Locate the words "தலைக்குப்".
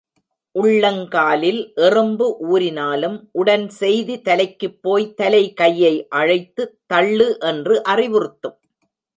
4.21-4.79